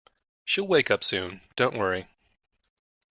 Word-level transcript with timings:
She’ll 0.45 0.65
wake 0.65 0.89
up 0.89 1.03
soon, 1.03 1.41
don't 1.55 1.77
worry 1.77 2.07